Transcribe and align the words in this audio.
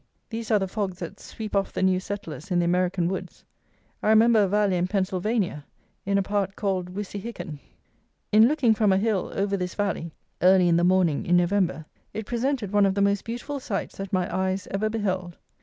These 0.31 0.49
are 0.49 0.57
the 0.57 0.67
fogs 0.67 0.97
that 0.97 1.19
sweep 1.19 1.55
off 1.55 1.71
the 1.73 1.83
new 1.83 1.99
settlers 1.99 2.49
in 2.49 2.57
the 2.57 2.65
American 2.65 3.07
Woods. 3.07 3.45
I 4.01 4.09
remember 4.09 4.41
a 4.41 4.47
valley 4.47 4.75
in 4.75 4.87
Pennsylvania, 4.87 5.63
in 6.07 6.17
a 6.17 6.23
part 6.23 6.55
called 6.55 6.91
Wysihicken. 6.95 7.59
In 8.31 8.47
looking 8.47 8.73
from 8.73 8.91
a 8.91 8.97
hill, 8.97 9.31
over 9.35 9.55
this 9.55 9.75
valley, 9.75 10.11
early 10.41 10.67
in 10.67 10.77
the 10.77 10.83
morning, 10.83 11.27
in 11.27 11.37
November, 11.37 11.85
it 12.15 12.25
presented 12.25 12.71
one 12.71 12.87
of 12.87 12.95
the 12.95 13.01
most 13.03 13.23
beautiful 13.23 13.59
sights 13.59 13.97
that 13.97 14.11
my 14.11 14.27
eyes 14.35 14.67
ever 14.71 14.89
beheld. 14.89 15.37